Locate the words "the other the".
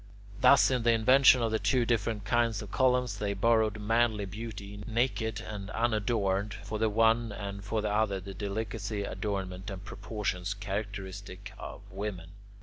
7.83-8.33